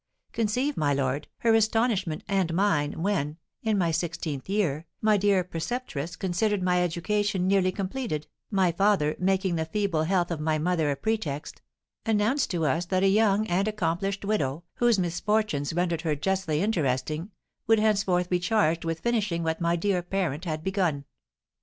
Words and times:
Conceive, 0.31 0.77
my 0.77 0.95
lord, 0.95 1.27
her 1.41 1.53
astonishment 1.53 2.23
and 2.27 2.55
mine 2.55 3.03
when, 3.03 3.37
in 3.61 3.77
my 3.77 3.91
sixteenth 3.91 4.49
year, 4.49 4.87
my 4.99 5.15
dear 5.15 5.43
preceptress 5.43 6.15
considered 6.15 6.63
my 6.63 6.81
education 6.83 7.47
nearly 7.47 7.71
completed, 7.71 8.25
my 8.49 8.71
father 8.71 9.15
making 9.19 9.57
the 9.57 9.65
feeble 9.65 10.05
health 10.05 10.31
of 10.31 10.39
my 10.39 10.57
mother 10.57 10.89
a 10.89 10.95
pretext 10.95 11.61
announced 12.03 12.49
to 12.49 12.65
us 12.65 12.85
that 12.85 13.03
a 13.03 13.07
young 13.07 13.45
and 13.45 13.67
accomplished 13.67 14.25
widow, 14.25 14.63
whose 14.77 14.97
misfortunes 14.97 15.71
rendered 15.71 16.01
her 16.01 16.15
justly 16.15 16.63
interesting, 16.63 17.29
would 17.67 17.77
henceforth 17.77 18.27
be 18.27 18.39
charged 18.39 18.83
with 18.83 19.01
finishing 19.01 19.43
what 19.43 19.61
my 19.61 19.75
dear 19.75 20.01
parent 20.01 20.45
had 20.45 20.63
begun. 20.63 21.05